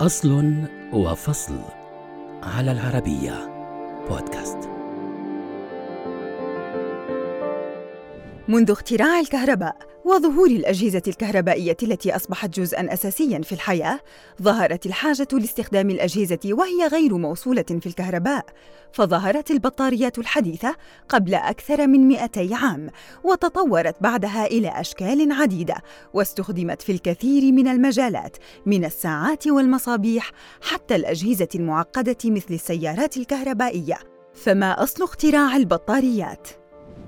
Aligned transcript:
أصل 0.00 0.54
وفصل 0.92 1.58
على 2.42 2.72
العربية 2.72 3.32
بودكاست. 4.08 4.58
منذ 8.48 8.70
اختراع 8.70 9.20
الكهرباء 9.20 9.89
وظهور 10.04 10.46
الأجهزة 10.46 11.02
الكهربائية 11.08 11.76
التي 11.82 12.16
أصبحت 12.16 12.60
جزءاً 12.60 12.92
أساسياً 12.92 13.38
في 13.38 13.52
الحياة، 13.52 14.00
ظهرت 14.42 14.86
الحاجة 14.86 15.28
لاستخدام 15.32 15.90
الأجهزة 15.90 16.38
وهي 16.44 16.86
غير 16.86 17.16
موصولة 17.16 17.62
في 17.62 17.86
الكهرباء، 17.86 18.44
فظهرت 18.92 19.50
البطاريات 19.50 20.18
الحديثة 20.18 20.76
قبل 21.08 21.34
أكثر 21.34 21.86
من 21.86 22.08
200 22.08 22.54
عام، 22.54 22.90
وتطورت 23.24 24.02
بعدها 24.02 24.46
إلى 24.46 24.68
أشكال 24.80 25.32
عديدة، 25.32 25.76
واستخدمت 26.14 26.82
في 26.82 26.92
الكثير 26.92 27.52
من 27.52 27.68
المجالات، 27.68 28.36
من 28.66 28.84
الساعات 28.84 29.46
والمصابيح 29.46 30.30
حتى 30.62 30.96
الأجهزة 30.96 31.48
المعقدة 31.54 32.18
مثل 32.24 32.54
السيارات 32.54 33.16
الكهربائية. 33.16 33.98
فما 34.34 34.82
أصل 34.82 35.04
اختراع 35.04 35.56
البطاريات؟ 35.56 36.59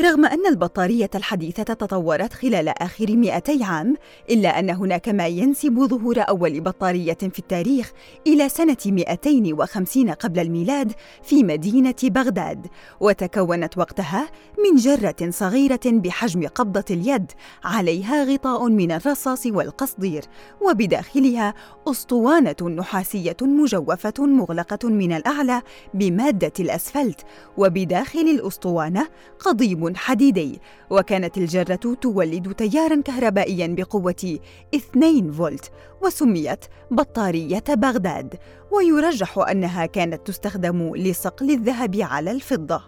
رغم 0.00 0.24
أن 0.24 0.46
البطارية 0.46 1.10
الحديثة 1.14 1.62
تطورت 1.62 2.32
خلال 2.32 2.68
آخر 2.68 3.16
200 3.16 3.64
عام، 3.64 3.96
إلا 4.30 4.58
أن 4.58 4.70
هناك 4.70 5.08
ما 5.08 5.26
ينسب 5.26 5.86
ظهور 5.86 6.20
أول 6.20 6.60
بطارية 6.60 7.14
في 7.14 7.38
التاريخ 7.38 7.92
إلى 8.26 8.48
سنة 8.48 8.76
250 8.86 10.10
قبل 10.10 10.40
الميلاد 10.40 10.92
في 11.22 11.42
مدينة 11.42 11.94
بغداد، 12.02 12.66
وتكونت 13.00 13.78
وقتها 13.78 14.28
من 14.64 14.76
جرة 14.76 15.30
صغيرة 15.30 15.80
بحجم 15.84 16.46
قبضة 16.46 16.84
اليد، 16.90 17.32
عليها 17.64 18.24
غطاء 18.24 18.68
من 18.68 18.92
الرصاص 18.92 19.46
والقصدير، 19.46 20.24
وبداخلها 20.60 21.54
أسطوانة 21.88 22.56
نحاسية 22.62 23.36
مجوفة 23.42 24.14
مغلقة 24.18 24.88
من 24.88 25.12
الأعلى 25.12 25.62
بمادة 25.94 26.52
الأسفلت، 26.60 27.20
وبداخل 27.56 28.20
الأسطوانة 28.20 29.08
قضيب 29.38 29.85
حديدي 29.94 30.60
وكانت 30.90 31.38
الجرة 31.38 31.96
تولد 32.00 32.54
تياراً 32.54 33.00
كهربائياً 33.00 33.66
بقوة 33.66 34.38
2 34.74 35.32
فولت 35.32 35.70
وسميت 36.02 36.64
بطارية 36.90 37.64
بغداد 37.68 38.34
ويرجح 38.72 39.38
أنها 39.38 39.86
كانت 39.86 40.26
تستخدم 40.26 40.96
لصقل 40.96 41.50
الذهب 41.50 41.96
على 42.00 42.30
الفضة. 42.30 42.82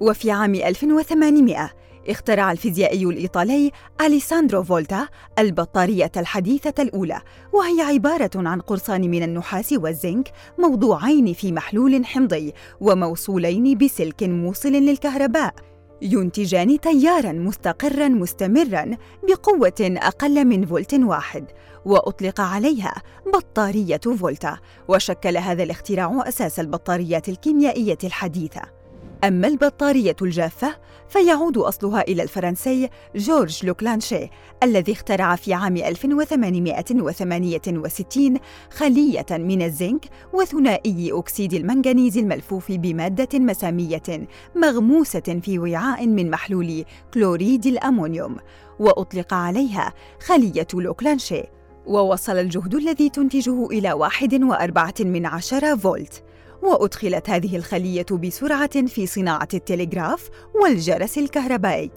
وفي 0.00 0.30
عام 0.30 0.54
1800 0.54 1.70
اخترع 2.08 2.52
الفيزيائي 2.52 3.04
الإيطالي 3.04 3.70
أليساندرو 4.00 4.62
فولتا 4.62 5.08
البطارية 5.38 6.12
الحديثة 6.16 6.74
الأولى 6.78 7.20
وهي 7.52 7.80
عبارة 7.80 8.30
عن 8.34 8.60
قرصان 8.60 9.10
من 9.10 9.22
النحاس 9.22 9.72
والزنك 9.72 10.28
موضوعين 10.58 11.32
في 11.32 11.52
محلول 11.52 12.06
حمضي 12.06 12.52
وموصولين 12.80 13.78
بسلك 13.78 14.22
موصل 14.22 14.72
للكهرباء. 14.72 15.54
ينتجان 16.02 16.80
تيارا 16.80 17.32
مستقرا 17.32 18.08
مستمرا 18.08 18.96
بقوة 19.28 19.72
أقل 19.80 20.44
من 20.44 20.66
فولت 20.66 20.94
واحد 20.94 21.44
وأطلق 21.84 22.40
عليها 22.40 22.94
بطارية 23.34 24.00
فولتا 24.18 24.58
وشكل 24.88 25.36
هذا 25.36 25.62
الاختراع 25.62 26.24
أساس 26.28 26.60
البطاريات 26.60 27.28
الكيميائية 27.28 27.98
الحديثة. 28.04 28.79
أما 29.24 29.48
البطارية 29.48 30.16
الجافة 30.22 30.76
فيعود 31.08 31.58
أصلها 31.58 32.00
إلى 32.00 32.22
الفرنسي 32.22 32.88
جورج 33.16 33.66
لوكلانشي 33.66 34.28
الذي 34.62 34.92
اخترع 34.92 35.36
في 35.36 35.54
عام 35.54 35.76
1868 35.76 38.38
خلية 38.70 39.26
من 39.30 39.62
الزنك 39.62 40.04
وثنائي 40.32 41.12
أكسيد 41.12 41.54
المنغنيز 41.54 42.18
الملفوف 42.18 42.72
بمادة 42.72 43.38
مسامية 43.38 44.26
مغموسة 44.56 45.40
في 45.42 45.58
وعاء 45.58 46.06
من 46.06 46.30
محلول 46.30 46.84
كلوريد 47.14 47.66
الأمونيوم. 47.66 48.36
وأطلق 48.78 49.34
عليها 49.34 49.92
خلية 50.20 50.66
لوكلانشي. 50.74 51.42
ووصل 51.86 52.36
الجهد 52.36 52.74
الذي 52.74 53.08
تنتجه 53.08 53.66
إلى 53.66 53.92
واحد 53.92 54.42
وأربعة 54.42 54.94
من 55.00 55.26
عشرة 55.26 55.76
فولت. 55.76 56.22
وأدخلت 56.62 57.30
هذه 57.30 57.56
الخلية 57.56 58.06
بسرعة 58.10 58.86
في 58.86 59.06
صناعة 59.06 59.48
التلغراف 59.54 60.30
والجرس 60.62 61.18
الكهربائي. 61.18 61.90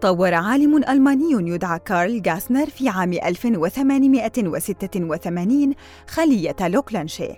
طور 0.00 0.34
عالم 0.34 0.76
ألماني 0.76 1.52
يدعى 1.52 1.78
كارل 1.78 2.22
غاسنر 2.28 2.66
في 2.66 2.88
عام 2.88 3.12
1886 3.12 5.74
خلية 6.08 6.56
لوكلانشي 6.60 7.28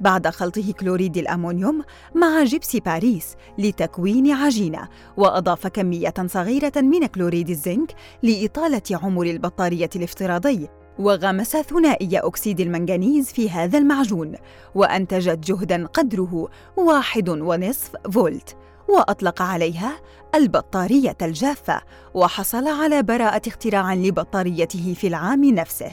بعد 0.00 0.28
خلطه 0.28 0.72
كلوريد 0.72 1.16
الأمونيوم 1.16 1.82
مع 2.14 2.44
جبس 2.44 2.76
باريس 2.76 3.34
لتكوين 3.58 4.32
عجينة 4.32 4.88
وأضاف 5.16 5.66
كمية 5.66 6.14
صغيرة 6.26 6.72
من 6.76 7.06
كلوريد 7.06 7.50
الزنك 7.50 7.94
لإطالة 8.22 8.82
عمر 8.92 9.26
البطارية 9.26 9.90
الافتراضي 9.96 10.68
وغمس 10.98 11.56
ثنائي 11.56 12.18
أكسيد 12.18 12.60
المنغنيز 12.60 13.32
في 13.32 13.50
هذا 13.50 13.78
المعجون 13.78 14.34
وأنتجت 14.74 15.38
جهداً 15.38 15.86
قدره 15.86 16.48
واحد 16.76 17.28
ونصف 17.28 17.96
فولت 18.12 18.56
وأطلق 18.88 19.42
عليها 19.42 20.00
البطارية 20.34 21.16
الجافة 21.22 21.82
وحصل 22.14 22.68
على 22.68 23.02
براءة 23.02 23.42
اختراع 23.48 23.94
لبطاريته 23.94 24.94
في 24.94 25.06
العام 25.06 25.44
نفسه. 25.44 25.92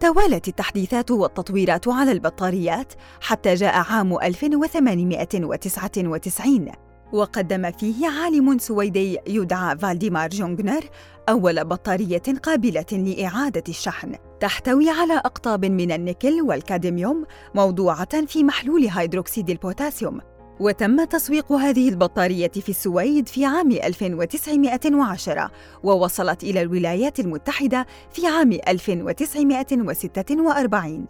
توالت 0.00 0.48
التحديثات 0.48 1.10
والتطويرات 1.10 1.88
على 1.88 2.12
البطاريات 2.12 2.92
حتى 3.20 3.54
جاء 3.54 3.74
عام 3.74 4.22
1899 4.22 6.85
وقدم 7.12 7.70
فيه 7.70 8.08
عالم 8.08 8.58
سويدي 8.58 9.18
يدعى 9.26 9.78
فالديمار 9.78 10.30
جونغنر 10.30 10.84
أول 11.28 11.64
بطارية 11.64 12.22
قابلة 12.42 12.86
لإعادة 12.92 13.64
الشحن 13.68 14.14
تحتوي 14.40 14.90
على 14.90 15.16
أقطاب 15.16 15.64
من 15.64 15.92
النيكل 15.92 16.42
والكادميوم 16.42 17.24
موضوعة 17.54 18.26
في 18.26 18.44
محلول 18.44 18.88
هيدروكسيد 18.88 19.50
البوتاسيوم. 19.50 20.20
وتم 20.60 21.04
تسويق 21.04 21.52
هذه 21.52 21.88
البطارية 21.88 22.48
في 22.48 22.68
السويد 22.68 23.28
في 23.28 23.44
عام 23.44 23.72
1910 23.72 25.50
ووصلت 25.82 26.44
إلى 26.44 26.62
الولايات 26.62 27.20
المتحدة 27.20 27.86
في 28.10 28.26
عام 28.26 28.52
1946 28.52 31.06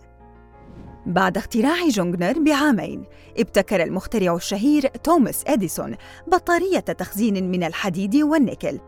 بعد 1.07 1.37
اختراع 1.37 1.89
جونغنر 1.89 2.39
بعامين 2.39 3.05
ابتكر 3.39 3.83
المخترع 3.83 4.35
الشهير 4.35 4.87
توماس 4.87 5.45
أديسون 5.47 5.97
بطارية 6.27 6.81
تخزين 6.81 7.51
من 7.51 7.65
الحديد 7.65 8.17
والنيكل. 8.17 8.79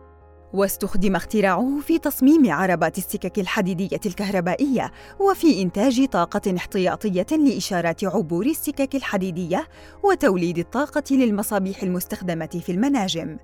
واستخدم 0.52 1.16
اختراعه 1.16 1.80
في 1.80 1.98
تصميم 1.98 2.52
عربات 2.52 2.98
السكك 2.98 3.38
الحديدية 3.38 4.00
الكهربائية 4.06 4.92
وفي 5.20 5.62
إنتاج 5.62 6.06
طاقة 6.06 6.56
احتياطية 6.56 7.26
لإشارات 7.30 8.04
عبور 8.04 8.46
السكك 8.46 8.94
الحديدية 8.94 9.68
وتوليد 10.02 10.58
الطاقة 10.58 11.04
للمصابيح 11.10 11.82
المستخدمة 11.82 12.60
في 12.66 12.72
المناجم. 12.72 13.36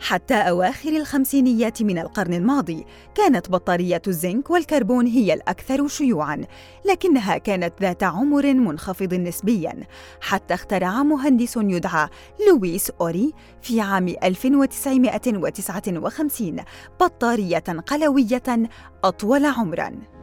حتى 0.00 0.34
أواخر 0.34 0.88
الخمسينيات 0.88 1.82
من 1.82 1.98
القرن 1.98 2.34
الماضي 2.34 2.86
كانت 3.14 3.50
بطاريات 3.50 4.08
الزنك 4.08 4.50
والكربون 4.50 5.06
هي 5.06 5.34
الأكثر 5.34 5.88
شيوعاً، 5.88 6.44
لكنها 6.84 7.38
كانت 7.38 7.74
ذات 7.80 8.02
عمر 8.02 8.54
منخفض 8.54 9.14
نسبياً، 9.14 9.86
حتى 10.20 10.54
اخترع 10.54 11.02
مهندس 11.02 11.56
يدعى 11.56 12.08
لويس 12.48 12.90
أوري 13.00 13.32
في 13.62 13.80
عام 13.80 14.08
1959 14.08 16.60
بطارية 17.00 17.58
قلوية 17.58 18.68
أطول 19.04 19.44
عمراً. 19.44 20.17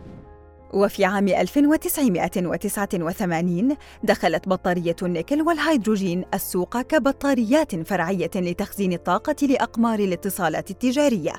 وفي 0.73 1.05
عام 1.05 1.27
1989 1.27 3.75
دخلت 4.03 4.49
بطارية 4.49 4.95
النيكل 5.03 5.41
والهيدروجين 5.41 6.25
السوق 6.33 6.81
كبطاريات 6.81 7.87
فرعية 7.87 8.31
لتخزين 8.35 8.93
الطاقة 8.93 9.47
لأقمار 9.47 9.99
الاتصالات 9.99 10.71
التجارية. 10.71 11.33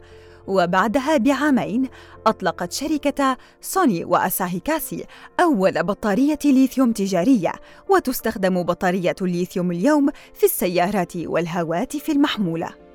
وبعدها 0.46 1.16
بعامين 1.16 1.88
أطلقت 2.26 2.72
شركة 2.72 3.36
سوني 3.60 4.04
وأساهي 4.04 4.60
كاسي 4.60 5.04
أول 5.40 5.82
بطارية 5.82 6.38
ليثيوم 6.44 6.92
تجارية 6.92 7.52
وتستخدم 7.88 8.62
بطارية 8.62 9.16
الليثيوم 9.22 9.70
اليوم 9.70 10.08
في 10.34 10.44
السيارات 10.44 11.16
والهواتف 11.16 12.10
المحمولة. 12.10 12.85